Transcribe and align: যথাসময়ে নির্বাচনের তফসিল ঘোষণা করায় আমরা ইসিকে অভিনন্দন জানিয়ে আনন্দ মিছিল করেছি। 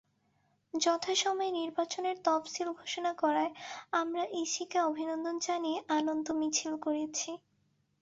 যথাসময়ে 0.73 1.51
নির্বাচনের 1.59 2.15
তফসিল 2.25 2.67
ঘোষণা 2.73 3.11
করায় 3.13 3.51
আমরা 3.93 4.23
ইসিকে 4.41 4.77
অভিনন্দন 4.89 5.35
জানিয়ে 5.47 5.77
আনন্দ 5.97 6.27
মিছিল 6.39 6.73
করেছি। 6.85 7.29